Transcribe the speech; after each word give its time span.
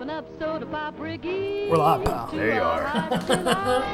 Pop 0.00 0.08
an 0.08 0.16
episode 0.16 0.62
of 0.62 0.70
Pop 0.70 0.98
Ricky. 0.98 1.68
We're 1.68 1.76
live, 1.76 2.02
pal. 2.06 2.30
There 2.32 2.54
you 2.54 2.60
are. 2.62 2.86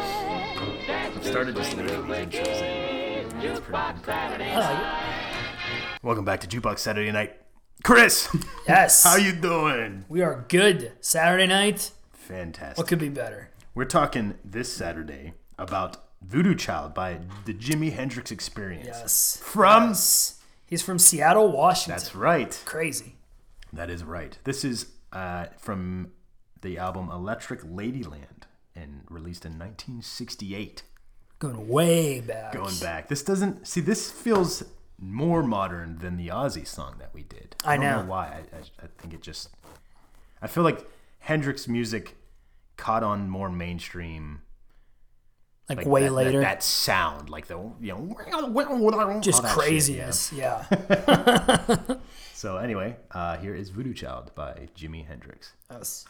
I've 0.88 1.26
started 1.26 1.56
just 1.56 1.76
leaving 1.76 2.06
the 2.06 2.14
intros 2.14 2.62
in. 2.62 3.40
It's 3.40 3.58
pretty 3.58 3.76
I 3.76 4.60
like 4.60 6.04
Welcome 6.04 6.24
back 6.24 6.42
to 6.42 6.46
Jukebox 6.46 6.78
Saturday 6.78 7.10
Night. 7.10 7.34
Chris. 7.82 8.28
Yes. 8.68 9.02
how 9.02 9.16
you 9.16 9.32
doing? 9.32 10.04
We 10.08 10.22
are 10.22 10.44
good. 10.46 10.92
Saturday 11.00 11.48
night. 11.48 11.90
Fantastic. 12.12 12.78
What 12.78 12.86
could 12.86 13.00
be 13.00 13.08
better? 13.08 13.50
We're 13.74 13.84
talking 13.84 14.34
this 14.44 14.72
Saturday 14.72 15.32
about 15.58 16.04
Voodoo 16.22 16.54
Child 16.54 16.94
by 16.94 17.18
the 17.46 17.54
Jimi 17.54 17.92
Hendrix 17.92 18.30
Experience. 18.30 18.86
Yes. 18.86 19.40
From 19.42 19.88
Yes. 19.88 20.40
He's 20.66 20.82
from 20.82 21.00
Seattle, 21.00 21.50
Washington. 21.50 21.98
That's 21.98 22.14
right. 22.14 22.62
crazy. 22.64 23.16
That 23.72 23.90
is 23.90 24.04
right. 24.04 24.38
This 24.44 24.64
is 24.64 24.86
uh, 25.12 25.46
from 25.58 26.12
the 26.62 26.78
album 26.78 27.10
Electric 27.10 27.62
Ladyland 27.62 28.44
and 28.74 29.02
released 29.08 29.44
in 29.44 29.52
1968. 29.52 30.82
Going 31.38 31.68
way 31.68 32.20
back. 32.20 32.52
Going 32.52 32.76
back. 32.78 33.08
This 33.08 33.22
doesn't 33.22 33.66
see 33.66 33.80
this 33.80 34.10
feels 34.10 34.64
more 34.98 35.42
modern 35.42 35.98
than 35.98 36.16
the 36.16 36.28
Ozzy 36.28 36.66
song 36.66 36.96
that 36.98 37.12
we 37.12 37.22
did. 37.22 37.56
I 37.64 37.76
don't 37.76 37.84
know. 37.84 38.04
why. 38.10 38.26
I, 38.26 38.56
I, 38.56 38.60
I 38.84 38.86
think 38.98 39.12
it 39.12 39.22
just 39.22 39.50
I 40.40 40.46
feel 40.46 40.62
like 40.64 40.88
Hendrix 41.20 41.68
music 41.68 42.16
caught 42.76 43.02
on 43.02 43.28
more 43.28 43.50
mainstream 43.50 44.40
like, 45.68 45.78
like 45.78 45.86
way 45.86 46.02
that, 46.02 46.12
later. 46.12 46.40
That, 46.40 46.44
that, 46.44 46.62
sound, 46.62 47.28
like 47.28 47.46
the 47.46 47.58
you 47.80 47.92
know, 47.92 49.20
just 49.20 49.42
craziness. 49.44 50.30
Shit, 50.30 50.38
yeah. 50.38 50.64
yeah. 50.70 51.76
so 52.34 52.56
anyway, 52.56 52.96
uh, 53.10 53.36
here 53.38 53.54
is 53.54 53.70
Voodoo 53.70 53.94
Child 53.94 54.32
by 54.34 54.68
Jimi 54.76 55.06
Hendrix. 55.06 55.52
Yes. 55.70 56.06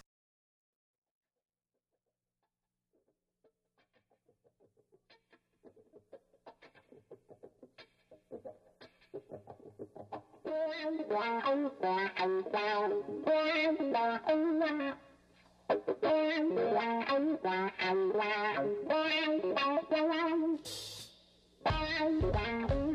Bye. 22.32 22.85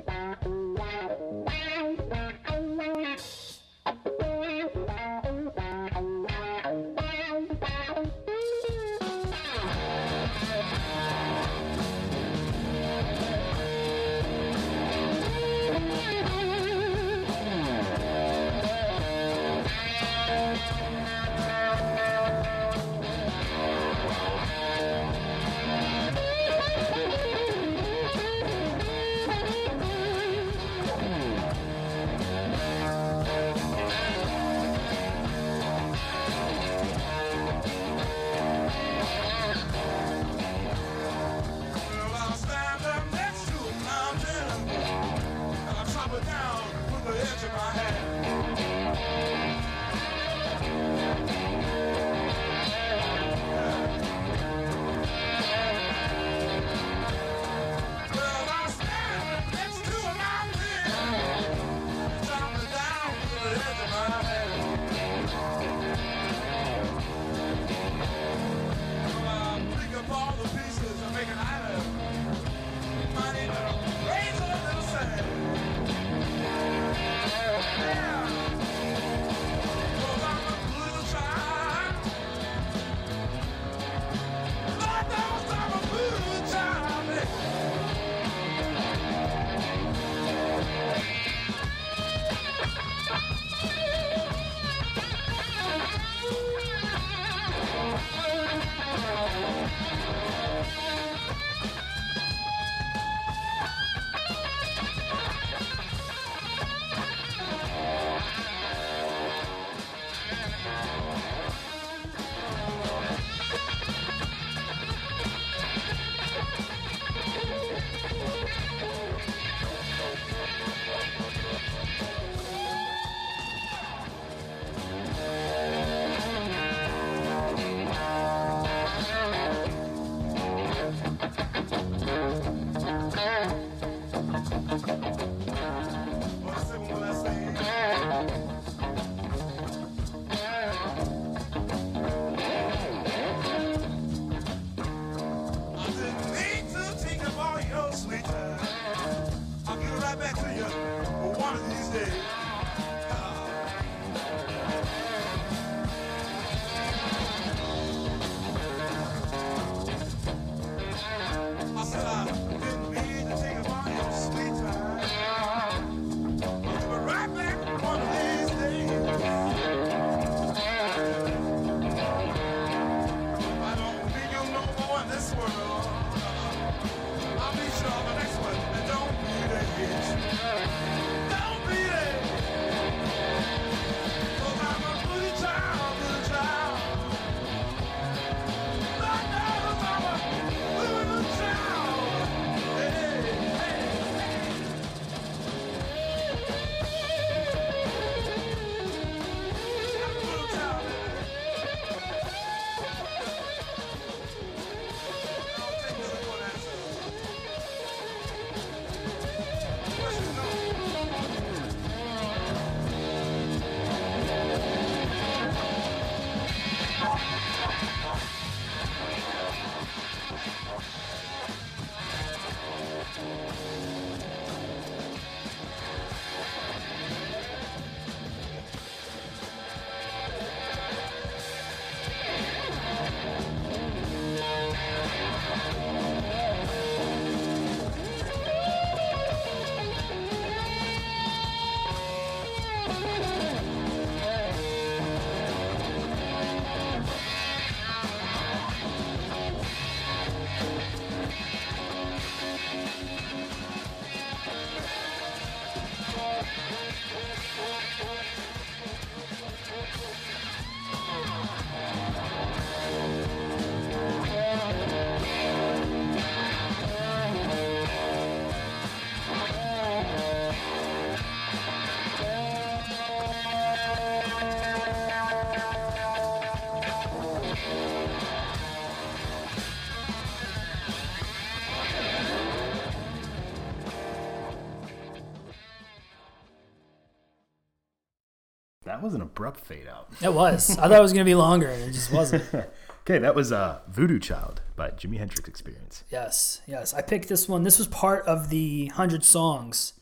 That 289.02 289.06
was 289.08 289.14
an 289.16 289.22
abrupt 289.22 289.60
fade 289.62 289.88
out. 289.88 290.10
It 290.22 290.34
was. 290.34 290.78
I 290.78 290.88
thought 290.88 290.92
it 291.00 291.02
was 291.02 291.12
gonna 291.14 291.26
be 291.26 291.36
longer, 291.36 291.68
and 291.68 291.82
it 291.84 291.92
just 291.92 292.12
wasn't. 292.12 292.44
Okay, 293.04 293.18
that 293.18 293.34
was 293.34 293.52
uh, 293.52 293.80
Voodoo 293.90 294.20
Child 294.20 294.62
by 294.76 294.92
Jimi 294.92 295.18
Hendrix 295.18 295.50
Experience. 295.50 296.04
Yes, 296.12 296.62
yes. 296.68 296.94
I 296.94 297.02
picked 297.02 297.30
this 297.30 297.50
one. 297.50 297.64
This 297.64 297.80
was 297.80 297.88
part 297.88 298.24
of 298.28 298.50
the 298.52 298.86
hundred 298.94 299.24
songs, 299.24 299.94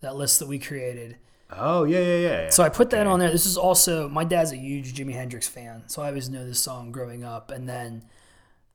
that 0.00 0.16
list 0.16 0.38
that 0.38 0.48
we 0.48 0.58
created. 0.58 1.18
Oh 1.50 1.84
yeah, 1.84 1.98
yeah, 1.98 2.16
yeah. 2.16 2.42
yeah. 2.44 2.50
So 2.50 2.64
I 2.64 2.70
put 2.70 2.88
that 2.90 3.00
Okay. 3.02 3.10
on 3.10 3.18
there. 3.18 3.30
This 3.30 3.44
is 3.44 3.58
also 3.58 4.08
my 4.08 4.24
dad's 4.24 4.52
a 4.52 4.56
huge 4.56 4.94
Jimi 4.94 5.12
Hendrix 5.12 5.46
fan, 5.46 5.82
so 5.86 6.00
I 6.00 6.08
always 6.08 6.30
know 6.30 6.46
this 6.46 6.58
song 6.58 6.90
growing 6.92 7.24
up. 7.24 7.50
And 7.50 7.68
then 7.68 8.06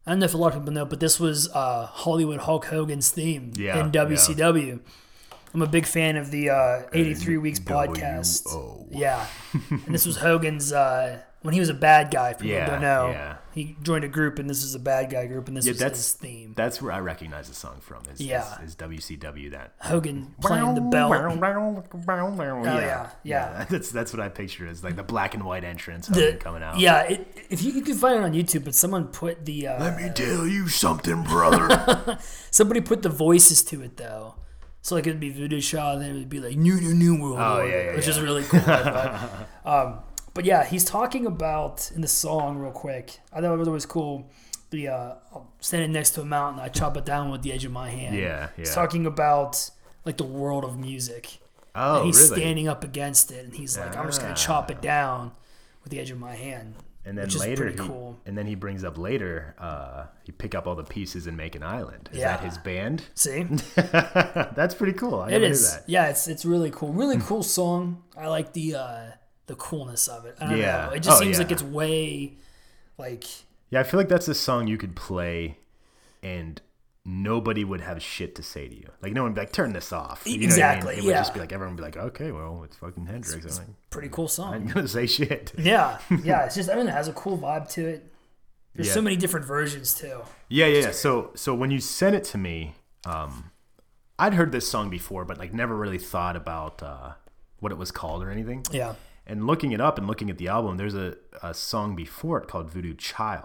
I 0.06 0.12
don't 0.12 0.19
know 0.19 0.25
if 0.25 0.36
a 0.36 0.38
lot 0.38 0.54
of 0.54 0.60
people 0.62 0.74
know, 0.74 0.86
but 0.86 1.00
this 1.00 1.19
was 1.19 1.50
uh, 1.50 1.88
Hollywood 1.88 2.42
Hulk 2.42 2.66
Hogan's 2.66 3.10
theme 3.10 3.54
Yeah, 3.56 3.80
in 3.84 3.92
WCW. 3.92 4.80
I'm 5.54 5.62
a 5.62 5.68
big 5.68 5.86
fan 5.86 6.16
of 6.18 6.31
the 6.31 6.50
uh, 6.51 6.84
83 6.94 7.38
Weeks 7.38 7.60
podcast. 7.60 8.46
WO. 8.46 8.88
Yeah, 8.92 9.25
and 9.69 9.94
this 9.94 10.06
was 10.07 10.18
Hogan's 10.18 10.74
uh, 10.74 11.19
when 11.44 11.54
he 11.54 11.60
was 11.60 11.69
a 11.69 11.74
bad 11.75 12.10
guy. 12.12 12.34
For 12.34 12.40
people 12.40 12.51
Yeah, 12.57 12.66
don't 12.66 12.81
know, 12.81 13.10
yeah. 13.12 13.38
he 13.54 13.78
joined 13.84 14.04
a 14.04 14.07
group, 14.07 14.40
and 14.40 14.50
this 14.50 14.63
is 14.63 14.74
a 14.74 14.80
bad 14.80 15.12
guy 15.12 15.28
group, 15.28 15.48
and 15.48 15.56
this 15.56 15.66
Yeah, 15.66 15.72
was 15.74 15.80
that's 15.80 15.98
his 16.00 16.13
theme. 16.13 16.54
That's 16.57 16.81
where 16.81 16.92
I 16.92 17.00
recognize 17.00 17.48
the 17.50 17.54
song 17.54 17.78
from. 17.81 18.01
Is, 18.12 18.19
Yeah. 18.19 18.62
is, 18.63 18.69
is 18.72 18.75
WCW 18.75 19.51
that. 19.51 19.74
Hogan 19.80 20.34
playing 20.42 20.74
the 20.74 20.81
bell. 20.81 21.13
Oh 21.13 22.63
yeah, 22.63 23.10
yeah. 23.24 23.66
That's 23.69 23.92
that's 23.92 24.12
what 24.12 24.19
I 24.22 24.30
picture 24.30 24.68
as 24.68 24.84
like 24.84 24.95
the 24.95 25.04
black 25.04 25.34
and 25.36 25.44
white 25.44 25.63
entrance 25.63 26.07
The- 26.07 26.34
coming 26.40 26.63
out. 26.63 26.80
Yeah, 26.80 27.04
it, 27.04 27.28
if 27.50 27.62
you, 27.63 27.72
you 27.74 27.81
can 27.81 27.95
find 27.95 28.18
it 28.18 28.24
on 28.24 28.34
YouTube, 28.34 28.63
but 28.66 28.74
someone 28.75 29.07
put 29.07 29.45
the 29.45 29.68
uh, 29.68 29.80
Let 29.84 30.02
me 30.02 30.10
tell 30.13 30.48
you 30.48 30.68
something, 30.68 31.24
brother. 31.24 32.18
Somebody 32.52 32.81
put 32.81 33.04
the 33.04 33.10
voices 33.10 33.63
to 33.66 33.81
it 33.84 33.98
though. 33.98 34.36
So 34.81 34.96
like 34.96 35.06
it'd 35.08 35.20
be 35.20 35.30
Voodoo 35.30 35.60
Shaw, 35.62 35.94
and 35.94 36.02
then 36.02 36.12
it 36.12 36.20
would 36.20 36.30
be 36.30 36.40
like 36.40 36.56
New 36.56 36.80
New 36.80 36.94
New 36.94 37.22
World 37.22 37.38
Oh, 37.40 37.58
Order, 37.58 37.68
yeah, 37.70 37.84
yeah, 37.92 37.96
which 37.96 38.08
is 38.08 38.20
really 38.20 38.44
cool. 38.44 38.62
but, 38.66 39.30
um, 39.66 40.00
but 40.34 40.46
yeah, 40.46 40.64
he's 40.64 40.86
talking 40.86 41.26
about 41.26 41.92
in 41.94 42.02
the 42.02 42.08
song 42.08 42.58
real 42.58 42.72
quick. 42.72 43.20
I 43.34 43.42
thought 43.42 43.54
it 43.54 43.58
was 43.58 43.68
always 43.68 43.86
cool. 43.86 44.30
The 44.72 44.88
uh, 44.88 45.16
standing 45.60 45.92
next 45.92 46.12
to 46.12 46.22
a 46.22 46.26
mountain, 46.26 46.62
I 46.62 46.70
chop 46.70 46.96
it 46.96 47.04
down 47.06 47.31
with 47.31 47.42
the 47.42 47.52
edge 47.52 47.66
of 47.66 47.72
my 47.72 47.90
hand. 47.90 48.16
Yeah, 48.16 48.50
He's 48.56 48.70
yeah. 48.70 48.76
talking 48.76 49.06
about 49.06 49.70
like 50.06 50.18
the 50.18 50.24
world 50.26 50.64
of 50.64 50.78
music. 50.78 51.40
oh, 51.76 51.98
and 51.98 52.06
he's 52.06 52.18
really? 52.30 52.42
standing 52.42 52.68
up 52.68 52.84
against 52.84 53.31
it, 53.31 53.44
and 53.46 53.54
he's 53.56 53.78
like, 53.78 53.98
I'm 53.98 54.06
just 54.06 54.22
gonna 54.22 54.36
chop 54.36 54.72
it 54.72 54.81
down 54.81 55.31
with 55.84 55.92
the 55.92 56.00
edge 56.00 56.12
of 56.12 56.20
my 56.20 56.36
hand. 56.36 56.76
And 57.10 57.18
then 57.18 57.28
later, 57.40 57.70
he, 57.70 57.76
cool. 57.76 58.20
and 58.26 58.38
then 58.38 58.46
he 58.46 58.56
brings 58.56 58.84
up 58.84 58.98
later, 58.98 59.56
uh, 59.58 60.06
he 60.24 60.32
pick 60.32 60.54
up 60.56 60.68
all 60.68 60.76
the 60.76 60.84
pieces 60.84 61.28
and 61.28 61.36
make 61.36 61.56
an 61.56 61.64
island. 61.64 62.10
Is 62.12 62.20
Yeah. 62.20 62.38
that 62.38 62.46
his 62.46 62.58
band? 62.60 63.04
See, 63.16 63.44
That's 63.76 64.76
pretty 64.76 64.94
cool. 64.94 65.22
I 65.22 65.28
it 65.28 65.32
never 65.32 65.48
knew 65.50 65.56
that. 65.56 65.84
Yeah, 65.88 66.08
it's 66.08 66.28
it's 66.28 66.46
really 66.46 66.72
cool. 66.72 66.94
Really 66.94 67.18
cool 67.18 67.44
song. 67.44 68.04
I 68.18 68.28
like 68.28 68.54
the 68.54 68.76
uh, 68.76 69.02
the 69.48 69.56
coolness 69.56 70.08
of 70.08 70.26
it. 70.26 70.36
I 70.40 70.50
don't 70.50 70.58
Yeah. 70.60 70.86
know. 70.88 70.94
It 70.94 71.04
just 71.04 71.18
Oh, 71.18 71.24
seems 71.24 71.40
like 71.40 71.52
it's 71.52 71.64
way 71.64 72.38
like 72.98 73.24
Yeah, 73.70 73.80
I 73.80 73.84
feel 73.84 74.00
like 74.00 74.10
that's 74.10 74.28
a 74.28 74.36
song 74.36 74.68
you 74.68 74.78
could 74.78 74.96
play, 74.96 75.58
and 76.24 76.62
nobody 77.10 77.64
would 77.64 77.82
have 77.82 78.02
shit 78.02 78.36
to 78.36 78.44
say 78.44 78.68
to 78.68 78.76
you. 78.76 78.88
Like 79.02 79.14
no 79.14 79.24
one 79.24 79.32
would 79.32 79.36
be 79.36 79.42
like, 79.42 79.52
"Turn 79.52 79.74
this 79.74 79.92
off." 79.92 80.24
You 80.26 80.34
know 80.34 80.36
I 80.36 80.40
mean? 80.40 80.50
Exactly, 80.50 80.96
It 80.98 81.04
would 81.04 81.14
just 81.14 81.34
be 81.34 81.40
like 81.40 81.52
everyone 81.52 81.76
would 81.76 81.82
be 81.82 81.84
like, 81.84 81.98
"Okay, 81.98 82.32
well, 82.32 82.62
it's 82.64 82.78
fucking 82.78 83.06
Hendrix." 83.08 83.58
I'm 83.60 83.66
like, 83.68 83.76
pretty 83.90 84.10
cool 84.10 84.28
song. 84.28 84.54
I'm 84.54 84.68
gonna 84.68 84.88
say 84.88 85.08
shit. 85.08 85.52
Yeah, 85.58 85.98
yeah. 86.24 86.44
It's 86.46 86.56
just 86.56 86.70
I 86.70 86.76
mean 86.76 86.88
it 86.88 86.92
has 86.94 87.08
a 87.08 87.14
cool 87.14 87.38
vibe 87.38 87.70
to 87.72 87.86
it. 87.88 88.12
There's 88.76 88.88
Yeah. 88.88 88.94
so 88.94 89.02
many 89.02 89.16
different 89.18 89.46
versions 89.46 89.96
too. 89.96 90.22
Yeah, 90.48 90.68
yeah. 90.68 90.82
yeah. 90.84 90.92
So, 90.92 91.32
so 91.36 91.56
when 91.56 91.72
you 91.72 91.80
sent 91.80 92.16
it 92.16 92.24
to 92.26 92.38
me, 92.38 92.76
um, 93.06 93.52
I'd 94.20 94.36
heard 94.36 94.52
this 94.52 94.70
song 94.70 94.90
before, 94.90 95.26
but 95.26 95.38
like 95.38 95.54
never 95.54 95.76
really 95.76 95.98
thought 95.98 96.36
about 96.36 96.84
uh, 96.84 97.14
what 97.60 97.72
it 97.72 97.78
was 97.78 97.92
called 97.92 98.24
or 98.24 98.30
anything. 98.30 98.64
Yeah. 98.72 98.94
And 99.26 99.48
looking 99.48 99.72
it 99.72 99.82
up 99.82 99.98
and 99.98 100.08
looking 100.08 100.30
at 100.30 100.38
the 100.38 100.48
album, 100.48 100.78
there's 100.78 100.96
a, 100.96 101.16
a 101.44 101.54
song 101.54 101.96
before 101.96 102.40
it 102.42 102.48
called 102.48 102.70
Voodoo 102.70 102.94
Chile. 102.96 103.40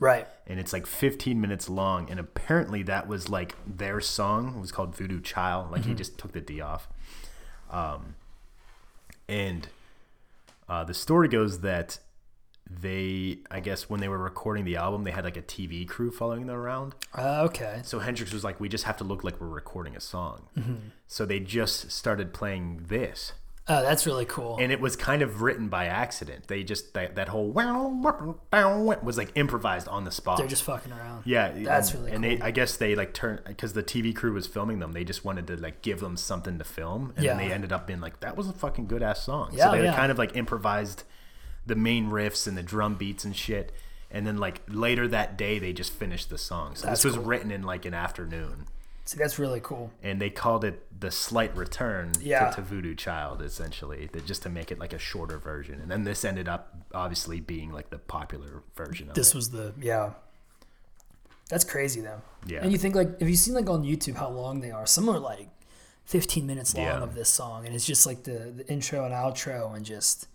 Right. 0.00 0.26
and 0.46 0.60
it's 0.60 0.72
like 0.72 0.86
15 0.86 1.40
minutes 1.40 1.68
long 1.68 2.08
and 2.10 2.20
apparently 2.20 2.82
that 2.84 3.08
was 3.08 3.28
like 3.28 3.56
their 3.66 4.00
song. 4.00 4.54
It 4.56 4.60
was 4.60 4.72
called 4.72 4.94
voodoo 4.94 5.20
chile. 5.20 5.66
Like 5.70 5.84
he 5.84 5.94
just 5.94 6.18
took 6.18 6.32
the 6.32 6.40
d 6.40 6.60
off. 6.60 6.88
Um, 7.70 8.14
and 9.28 9.68
uh, 10.68 10.84
the 10.84 10.94
story 10.94 11.28
goes 11.28 11.60
that 11.60 11.98
they 12.70 13.38
i 13.50 13.60
guess 13.60 13.88
when 13.88 13.98
they 13.98 14.08
were 14.08 14.18
recording 14.18 14.66
the 14.66 14.76
album 14.76 15.02
they 15.04 15.10
had 15.10 15.24
like 15.24 15.38
a 15.38 15.42
tv 15.42 15.88
crew 15.88 16.10
following 16.10 16.46
them 16.46 16.54
around. 16.56 16.94
Uh, 17.16 17.42
okay. 17.44 17.80
so 17.82 17.98
hendrix 17.98 18.30
was 18.32 18.44
like 18.44 18.60
we 18.60 18.68
just 18.68 18.84
have 18.84 18.96
to 18.96 19.04
look 19.04 19.24
like 19.24 19.40
we're 19.40 19.46
recording 19.48 19.96
a 19.96 20.00
song. 20.00 20.42
Mm-hmm. 20.56 20.74
so 21.06 21.24
they 21.24 21.40
just 21.40 21.90
started 21.90 22.34
playing 22.34 22.84
this 22.88 23.32
Oh, 23.70 23.82
that's 23.82 24.06
really 24.06 24.24
cool. 24.24 24.56
and 24.58 24.72
it 24.72 24.80
was 24.80 24.96
kind 24.96 25.20
of 25.20 25.42
written 25.42 25.68
by 25.68 25.86
accident 25.86 26.48
they 26.48 26.64
just 26.64 26.94
that, 26.94 27.16
that 27.16 27.28
whole 27.28 27.50
was 27.52 29.18
like 29.18 29.30
improvised 29.34 29.88
on 29.88 30.04
the 30.04 30.10
spot 30.10 30.38
They're 30.38 30.46
just 30.46 30.62
fucking 30.62 30.92
around. 30.92 31.22
yeah, 31.26 31.52
That's 31.54 31.90
and, 31.92 32.00
really 32.00 32.12
and 32.14 32.24
cool. 32.24 32.36
they, 32.38 32.40
I 32.42 32.50
guess 32.50 32.76
they 32.76 32.94
like 32.94 33.12
turn 33.14 33.40
because 33.46 33.72
the 33.74 33.82
TV 33.82 34.14
crew 34.14 34.32
was 34.32 34.46
filming 34.46 34.78
them. 34.78 34.92
They 34.92 35.04
just 35.04 35.24
wanted 35.24 35.46
to 35.48 35.56
like 35.56 35.82
give 35.82 36.00
them 36.00 36.16
something 36.16 36.58
to 36.58 36.64
film, 36.64 37.12
and 37.16 37.26
then 37.26 37.38
Yeah. 37.38 37.48
they 37.48 37.52
ended 37.52 37.72
up 37.72 37.86
being 37.86 38.00
like, 38.00 38.20
"That 38.20 38.36
was 38.36 38.48
a 38.48 38.52
fucking 38.52 38.86
good 38.86 39.02
ass 39.02 39.22
song." 39.22 39.50
Yeah, 39.52 39.70
so 39.70 39.76
they 39.76 39.84
yeah. 39.84 39.94
kind 39.96 40.10
of 40.10 40.18
like 40.18 40.36
improvised 40.36 41.04
the 41.66 41.74
main 41.74 42.10
riffs 42.10 42.46
and 42.46 42.56
the 42.56 42.62
drum 42.62 42.94
beats 42.94 43.24
and 43.24 43.36
shit, 43.36 43.72
and 44.10 44.26
then 44.26 44.38
like 44.38 44.62
later 44.68 45.06
that 45.08 45.36
day 45.36 45.58
they 45.58 45.72
just 45.72 45.92
finished 45.92 46.30
the 46.30 46.38
song. 46.38 46.74
So 46.74 46.86
That's 46.86 47.02
this 47.02 47.04
was 47.12 47.16
cool. 47.16 47.24
written 47.24 47.50
in 47.50 47.62
like 47.62 47.84
an 47.84 47.94
afternoon, 47.94 48.66
See, 49.08 49.16
that's 49.16 49.38
really 49.38 49.60
cool. 49.60 49.90
and 50.02 50.20
they 50.20 50.28
called 50.28 50.64
it 50.66 50.84
the 51.00 51.10
slight 51.10 51.56
return 51.56 52.12
Yeah. 52.20 52.50
to, 52.50 52.56
to 52.56 52.60
Voodoo 52.60 52.94
Child, 52.94 53.40
essentially, 53.40 54.10
that 54.12 54.26
just 54.26 54.42
to 54.42 54.50
make 54.50 54.70
it 54.70 54.78
like 54.78 54.92
a 54.92 54.98
shorter 54.98 55.38
version. 55.38 55.80
And 55.80 55.90
then 55.90 56.04
this 56.04 56.26
ended 56.26 56.46
up 56.46 56.76
obviously 56.92 57.40
being 57.40 57.72
like 57.72 57.88
the 57.88 57.96
popular 57.96 58.62
version 58.76 59.08
of 59.08 59.14
This 59.14 59.28
it. 59.30 59.34
was 59.36 59.48
the 59.48 59.72
yeah. 59.80 60.10
That's 61.48 61.64
crazy 61.64 62.02
though. 62.02 62.20
Yeah. 62.46 62.58
And 62.62 62.70
you 62.70 62.76
think 62.76 62.94
like 62.94 63.18
have 63.20 63.30
you 63.30 63.36
seen 63.36 63.54
like 63.54 63.70
on 63.70 63.82
YouTube 63.82 64.16
how 64.16 64.28
long 64.28 64.60
they 64.60 64.70
are? 64.72 64.84
Some 64.84 65.08
are 65.08 65.18
like 65.18 65.48
15 66.04 66.46
minutes 66.46 66.74
long 66.74 66.84
Yeah. 66.84 66.98
of 67.02 67.14
this 67.14 67.30
song, 67.30 67.64
and 67.64 67.74
it's 67.74 67.86
just 67.86 68.04
like 68.04 68.24
the, 68.24 68.52
the 68.56 68.68
intro 68.70 69.06
and 69.06 69.14
outro, 69.14 69.74
and 69.74 69.86
just 69.86 70.28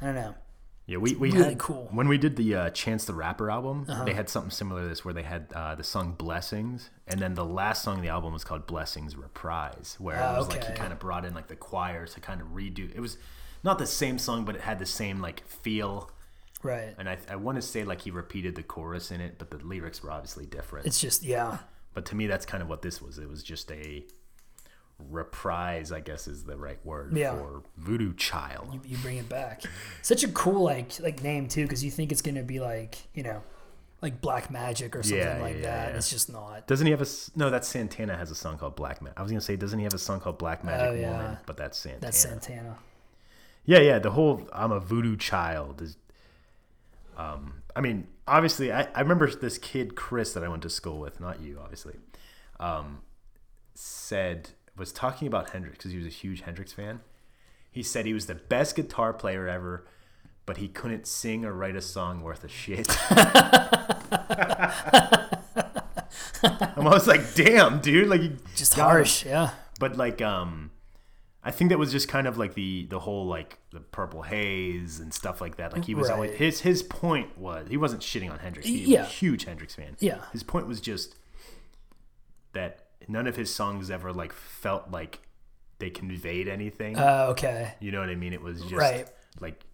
I 0.00 0.06
don't 0.06 0.14
know. 0.14 0.34
Yeah, 0.86 0.98
we, 0.98 1.14
we 1.14 1.30
Really 1.30 1.44
had 1.44 1.58
cool. 1.58 1.84
Uh-huh. 1.84 1.96
when 1.96 2.08
we 2.08 2.18
did 2.18 2.36
the 2.36 2.54
uh, 2.54 2.70
Chance 2.70 3.06
the 3.06 3.14
Rapper 3.14 3.50
album. 3.50 3.86
They 4.04 4.12
had 4.12 4.28
something 4.28 4.50
similar 4.50 4.82
to 4.82 4.88
this 4.88 5.02
where 5.04 5.14
they 5.14 5.22
had 5.22 5.46
uh, 5.54 5.74
the 5.74 5.82
song 5.82 6.12
"Blessings," 6.12 6.90
and 7.06 7.20
then 7.20 7.34
the 7.34 7.44
last 7.44 7.82
song 7.82 7.96
of 7.96 8.02
the 8.02 8.08
album 8.08 8.34
was 8.34 8.44
called 8.44 8.66
"Blessings 8.66 9.16
Reprise," 9.16 9.96
where 9.98 10.16
it 10.16 10.38
was 10.38 10.48
like 10.48 10.62
okay. 10.62 10.72
he 10.72 10.78
kind 10.78 10.92
of 10.92 10.98
brought 10.98 11.24
in 11.24 11.32
like 11.32 11.46
the 11.46 11.56
choir 11.56 12.06
to 12.06 12.20
kind 12.20 12.42
of 12.42 12.48
redo. 12.48 12.94
It 12.94 13.00
was 13.00 13.16
not 13.62 13.78
the 13.78 13.86
same 13.86 14.18
song, 14.18 14.44
but 14.44 14.56
it 14.56 14.60
had 14.60 14.78
the 14.78 14.86
same 14.86 15.20
like 15.20 15.46
feel. 15.48 16.10
Right. 16.62 16.94
And 16.98 17.08
I, 17.08 17.18
I 17.30 17.36
want 17.36 17.56
to 17.56 17.62
say 17.62 17.84
like 17.84 18.02
he 18.02 18.10
repeated 18.10 18.54
the 18.54 18.62
chorus 18.62 19.10
in 19.10 19.20
it, 19.22 19.36
but 19.38 19.50
the 19.50 19.58
lyrics 19.58 20.02
were 20.02 20.10
obviously 20.10 20.44
different. 20.44 20.86
It's 20.86 21.00
just 21.00 21.22
yeah. 21.22 21.58
but 21.94 22.04
to 22.06 22.14
me, 22.14 22.26
that's 22.26 22.44
kind 22.44 22.62
of 22.62 22.68
what 22.68 22.82
this 22.82 23.00
was. 23.00 23.18
It 23.18 23.28
was 23.28 23.42
just 23.42 23.70
a 23.72 24.04
reprise, 25.10 25.92
I 25.92 26.00
guess 26.00 26.26
is 26.28 26.44
the 26.44 26.56
right 26.56 26.78
word 26.84 27.16
Yeah. 27.16 27.32
for 27.36 27.62
Voodoo 27.76 28.14
Child. 28.14 28.74
You, 28.74 28.80
you 28.84 28.96
bring 28.98 29.16
it 29.18 29.28
back. 29.28 29.62
Such 30.02 30.22
a 30.24 30.28
cool 30.28 30.62
like 30.62 30.98
like 31.00 31.22
name 31.22 31.48
too, 31.48 31.62
because 31.62 31.82
you 31.84 31.90
think 31.90 32.12
it's 32.12 32.22
gonna 32.22 32.42
be 32.42 32.60
like 32.60 32.96
you 33.14 33.22
know, 33.22 33.42
like 34.02 34.20
Black 34.20 34.50
Magic 34.50 34.94
or 34.96 35.02
something 35.02 35.18
Yeah, 35.18 35.38
like 35.38 35.56
yeah, 35.56 35.62
that. 35.62 35.90
yeah. 35.92 35.96
It's 35.96 36.10
just 36.10 36.30
not. 36.32 36.66
Doesn't 36.66 36.86
he 36.86 36.90
have 36.92 37.02
a 37.02 37.06
no? 37.36 37.50
That's 37.50 37.66
Santana 37.68 38.16
has 38.16 38.30
a 38.30 38.34
song 38.34 38.56
called 38.58 38.76
Black 38.76 39.02
Magic. 39.02 39.18
I 39.18 39.22
was 39.22 39.30
gonna 39.32 39.40
say, 39.40 39.56
doesn't 39.56 39.78
he 39.78 39.84
have 39.84 39.94
a 39.94 39.98
song 39.98 40.20
called 40.20 40.38
Black 40.38 40.62
Magic 40.64 40.88
Oh, 40.88 40.92
yeah. 40.94 41.10
Woman? 41.10 41.38
But 41.46 41.56
that's 41.56 41.76
Santana. 41.78 42.00
That's 42.00 42.18
Santana. 42.18 42.78
Yeah, 43.64 43.78
yeah. 43.80 43.98
The 43.98 44.10
whole 44.10 44.48
I'm 44.52 44.72
a 44.72 44.80
voodoo 44.80 45.16
child 45.16 45.82
is. 45.82 45.96
Um, 47.16 47.62
I 47.76 47.80
mean, 47.80 48.08
obviously, 48.26 48.72
I, 48.72 48.88
I 48.94 49.00
remember 49.00 49.30
this 49.30 49.56
kid 49.58 49.94
Chris 49.94 50.32
that 50.34 50.42
I 50.42 50.48
went 50.48 50.62
to 50.62 50.70
school 50.70 50.98
with, 50.98 51.20
not 51.20 51.40
you, 51.40 51.60
obviously. 51.62 51.94
Um, 52.58 53.02
said 53.74 54.50
was 54.76 54.92
talking 54.92 55.28
about 55.28 55.50
Hendrix 55.50 55.78
because 55.78 55.92
he 55.92 55.98
was 55.98 56.06
a 56.06 56.10
huge 56.10 56.42
Hendrix 56.42 56.72
fan. 56.72 57.00
He 57.70 57.82
said 57.82 58.06
he 58.06 58.14
was 58.14 58.26
the 58.26 58.34
best 58.34 58.76
guitar 58.76 59.12
player 59.12 59.48
ever, 59.48 59.84
but 60.46 60.58
he 60.58 60.68
couldn't 60.68 61.06
sing 61.06 61.44
or 61.44 61.52
write 61.52 61.76
a 61.76 61.80
song 61.80 62.22
worth 62.22 62.44
a 62.44 62.48
shit. 62.48 62.88
I'm 66.76 66.86
always 66.86 67.06
like, 67.06 67.34
damn, 67.34 67.80
dude, 67.80 68.08
like, 68.08 68.20
Just 68.54 68.76
got 68.76 68.84
him." 68.86 68.90
harsh. 68.90 69.24
Yeah. 69.24 69.50
but 69.80 69.96
like 69.96 70.22
um 70.22 70.70
i 71.42 71.50
think 71.50 71.70
that 71.70 71.78
was 71.78 71.90
just 71.92 72.08
kind 72.08 72.26
of 72.26 72.38
like 72.38 72.54
the 72.54 72.86
the 72.88 72.98
whole 73.00 73.26
like 73.26 73.58
the 73.72 73.80
purple 73.80 74.22
haze 74.22 75.00
and 75.00 75.12
stuff 75.12 75.40
like 75.40 75.56
that 75.56 75.72
like 75.72 75.84
he 75.84 75.94
was 75.94 76.08
always 76.08 76.30
his 76.36 76.60
his 76.60 76.82
point 76.82 77.36
was 77.36 77.66
he 77.68 77.76
wasn't 77.76 78.00
shitting 78.00 78.30
on 78.30 78.38
hendrix 78.38 78.66
he 78.68 78.78
Yeah. 78.84 79.00
was 79.00 79.08
a 79.08 79.12
huge 79.12 79.44
hendrix 79.44 79.74
fan 79.74 79.96
Yeah. 80.00 80.20
his 80.32 80.42
point 80.42 80.66
was 80.68 80.80
just 80.80 81.16
that 82.52 82.83
none 83.08 83.26
of 83.26 83.36
his 83.36 83.52
songs 83.54 83.90
ever 83.90 84.12
like 84.12 84.32
felt 84.32 84.90
like 84.90 85.20
they 85.78 85.90
conveyed 85.90 86.48
anything 86.48 86.96
Uh, 86.96 87.26
okay. 87.30 87.74
you 87.80 87.90
know 87.92 88.00
what 88.00 88.08
i 88.08 88.14
mean 88.14 88.32
it 88.32 88.40
was 88.42 88.60
just 88.62 88.72
Right. 88.74 89.08
like 89.40 89.64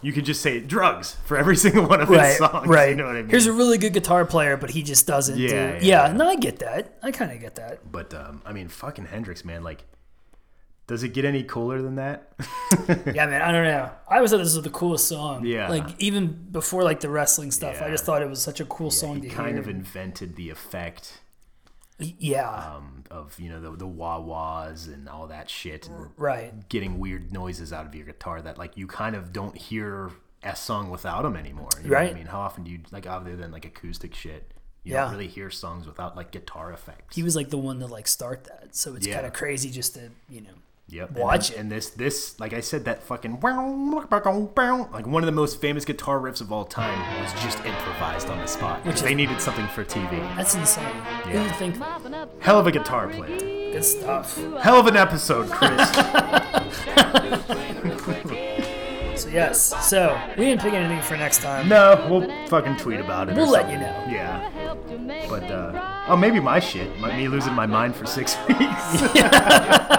you 0.00 0.12
could 0.12 0.24
just 0.24 0.40
say 0.42 0.60
drugs 0.60 1.16
for 1.24 1.36
every 1.36 1.56
single 1.64 1.86
one 1.86 2.00
of 2.00 2.08
Right. 2.08 2.28
his 2.28 2.36
songs 2.38 2.68
right. 2.68 2.90
you 2.90 2.94
know 2.96 3.06
what 3.06 3.16
i 3.16 3.22
mean 3.22 3.30
Here's 3.30 3.46
a 3.46 3.52
really 3.52 3.78
good 3.78 3.92
guitar 3.92 4.24
player, 4.24 4.56
but 4.56 4.70
he 4.70 4.82
just 4.82 5.06
doesn't. 5.06 5.36
Yeah, 5.38 5.48
do, 5.48 5.54
yeah, 5.56 5.72
yeah. 5.80 6.06
yeah. 6.08 6.12
No, 6.12 6.28
I 6.28 6.36
get 6.36 6.60
that. 6.60 6.98
I 7.02 7.10
kind 7.10 7.32
of 7.32 7.40
get 7.40 7.56
that. 7.56 7.90
But 7.90 8.14
um, 8.14 8.40
I 8.46 8.52
mean, 8.52 8.68
fucking 8.68 9.06
Hendrix, 9.06 9.44
man. 9.44 9.64
Like, 9.64 9.84
Does 10.86 11.02
it 11.02 11.12
get 11.14 11.24
any 11.24 11.42
cooler 11.42 11.82
than 11.82 11.96
that? 11.96 12.32
Yeah, 13.14 13.26
man, 13.26 13.42
I 13.42 13.50
don't 13.52 13.64
know. 13.64 13.90
I 14.08 14.16
always 14.16 14.30
thought 14.30 14.38
this 14.38 14.54
was 14.54 14.62
the 14.62 14.70
coolest 14.70 15.08
song. 15.08 15.44
Yeah. 15.44 15.68
Like 15.68 15.88
even 15.98 16.46
before 16.50 16.82
like 16.84 17.00
the 17.00 17.08
wrestling 17.10 17.50
stuff, 17.50 17.82
I 17.82 17.90
just 17.90 18.04
thought 18.04 18.22
it 18.22 18.28
was 18.30 18.40
such 18.40 18.60
a 18.60 18.64
cool 18.66 18.90
song 18.90 19.16
he 19.22 19.28
to 19.28 19.34
kind 19.34 19.52
hear. 19.52 19.60
of 19.60 19.68
invented 19.68 20.36
the 20.36 20.48
effect 20.50 21.20
yeah. 21.98 22.48
um, 22.76 23.04
of 23.10 23.38
you 23.40 23.48
know 23.48 23.60
the 23.60 23.70
the 23.76 23.86
wah 23.86 24.18
wahs 24.20 24.86
and 24.86 25.08
all 25.08 25.26
that 25.28 25.50
shit, 25.50 25.88
and 25.88 26.10
right. 26.16 26.68
getting 26.68 26.98
weird 26.98 27.32
noises 27.32 27.72
out 27.72 27.86
of 27.86 27.94
your 27.94 28.06
guitar 28.06 28.40
that 28.42 28.58
like 28.58 28.76
you 28.76 28.86
kind 28.86 29.16
of 29.16 29.32
don't 29.32 29.56
hear 29.56 30.10
a 30.42 30.54
song 30.54 30.90
without 30.90 31.22
them 31.22 31.36
anymore. 31.36 31.68
You 31.82 31.88
know 31.90 31.96
Right. 31.96 32.10
I 32.10 32.14
mean, 32.14 32.26
how 32.26 32.40
often 32.40 32.62
do 32.64 32.70
you 32.70 32.80
like 32.92 33.06
other 33.06 33.34
than 33.36 33.50
like 33.50 33.64
acoustic 33.64 34.14
shit? 34.14 34.52
You 34.84 34.92
Yeah. 34.94 35.02
don't 35.02 35.12
really 35.12 35.26
hear 35.26 35.50
songs 35.50 35.86
without 35.86 36.16
like 36.16 36.30
guitar 36.30 36.72
effects. 36.72 37.16
He 37.16 37.22
was 37.24 37.34
like 37.34 37.50
the 37.50 37.58
one 37.58 37.80
to 37.80 37.86
like 37.86 38.06
start 38.06 38.44
that. 38.44 38.76
So 38.76 38.94
it's 38.94 39.06
Yeah. 39.06 39.14
kind 39.16 39.26
of 39.26 39.32
crazy 39.32 39.70
just 39.70 39.94
to, 39.94 40.10
you 40.28 40.42
know. 40.42 40.50
Yep. 40.90 41.10
Watch 41.12 41.50
and, 41.50 41.56
it. 41.56 41.60
And 41.60 41.72
this, 41.72 41.90
this, 41.90 42.40
like 42.40 42.54
I 42.54 42.60
said, 42.60 42.86
that 42.86 43.02
fucking 43.02 43.40
like 44.92 45.06
one 45.06 45.22
of 45.22 45.26
the 45.26 45.32
most 45.32 45.60
famous 45.60 45.84
guitar 45.84 46.18
riffs 46.18 46.40
of 46.40 46.50
all 46.50 46.64
time 46.64 46.98
was 47.22 47.32
just 47.42 47.58
improvised 47.58 48.28
on 48.30 48.38
the 48.38 48.46
spot. 48.46 48.78
Which 48.78 48.86
Which 48.86 48.94
is- 48.96 49.02
they 49.02 49.14
needed 49.14 49.40
something 49.40 49.66
for 49.68 49.84
TV. 49.84 50.10
That's 50.36 50.54
insane. 50.54 50.84
Yeah. 51.28 51.42
would 51.42 51.54
think 51.56 51.76
Hell 52.40 52.58
of 52.58 52.66
a 52.66 52.72
guitar 52.72 53.08
player. 53.08 53.38
good 53.38 53.84
stuff? 53.84 54.36
Hell 54.62 54.80
of 54.80 54.86
an 54.86 54.96
episode, 54.96 55.50
Chris. 55.50 55.90
So 59.18 59.28
yes. 59.30 59.88
So 59.90 60.16
we 60.38 60.44
didn't 60.44 60.60
pick 60.60 60.74
anything 60.74 61.02
for 61.02 61.16
next 61.16 61.38
time. 61.42 61.68
no, 61.68 62.06
we'll 62.08 62.46
fucking 62.46 62.76
tweet 62.76 63.00
about 63.00 63.28
it. 63.28 63.34
We'll 63.34 63.50
let 63.50 63.62
something. 63.62 63.80
you 63.80 63.86
know. 63.86 64.04
Yeah. 64.08 64.48
help 64.50 64.86
to 64.88 64.96
make 64.96 65.28
But 65.28 65.42
uh, 65.50 66.04
oh, 66.06 66.16
maybe 66.16 66.38
my 66.38 66.60
shit, 66.60 66.96
my, 67.00 67.16
me 67.16 67.26
losing 67.26 67.52
my 67.52 67.66
mind 67.66 67.96
for 67.96 68.06
six 68.06 68.36
weeks. 68.48 69.97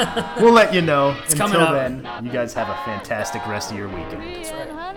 we'll 0.40 0.52
let 0.52 0.72
you 0.74 0.80
know. 0.82 1.14
coming 1.30 1.56
Until 1.56 1.60
up. 1.60 1.74
then, 1.74 2.24
you 2.24 2.30
guys 2.30 2.54
have 2.54 2.68
a 2.68 2.74
fantastic 2.84 3.46
rest 3.46 3.70
of 3.70 3.76
your 3.78 3.88
weekend. 3.88 4.34
That's 4.36 4.50
right. 4.50 4.94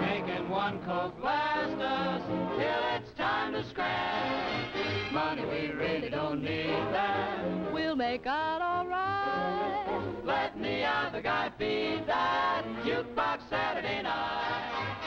Making 0.00 0.48
one 0.48 0.78
coke 0.84 1.22
last 1.22 1.80
us 1.80 2.22
till 2.56 2.96
it's 2.96 3.12
time 3.16 3.52
to 3.52 3.64
scratch. 3.68 5.12
Money, 5.12 5.42
we 5.44 5.68
really 5.72 6.08
don't 6.10 6.42
need 6.42 6.68
that. 6.92 7.72
We'll 7.72 7.96
make 7.96 8.26
out 8.26 8.62
alright. 8.62 10.24
Let 10.24 10.60
the 10.60 10.84
other 10.84 11.20
guy 11.22 11.50
feed 11.58 12.06
that 12.06 12.64
jukebox 12.84 13.40
Saturday 13.48 14.02
night. 14.02 14.99